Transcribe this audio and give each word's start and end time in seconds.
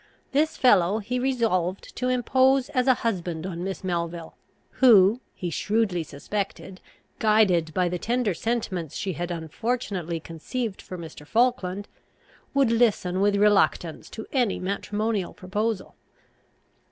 This 0.31 0.57
fellow 0.57 0.97
he 0.97 1.19
resolved 1.19 1.95
to 1.97 2.09
impose 2.09 2.69
as 2.69 2.87
a 2.87 2.95
husband 3.05 3.45
on 3.45 3.63
Miss 3.63 3.83
Melville, 3.83 4.35
who, 4.81 5.21
he 5.35 5.51
shrewdly 5.51 6.01
suspected, 6.01 6.81
guided 7.19 7.71
by 7.75 7.87
the 7.87 7.99
tender 7.99 8.33
sentiments 8.33 8.95
she 8.95 9.13
had 9.13 9.29
unfortunately 9.29 10.19
conceived 10.19 10.81
for 10.81 10.97
Mr. 10.97 11.23
Falkland, 11.27 11.87
would 12.55 12.71
listen 12.71 13.21
with 13.21 13.35
reluctance 13.35 14.09
to 14.09 14.25
any 14.33 14.57
matrimonial 14.59 15.35
proposal. 15.35 15.93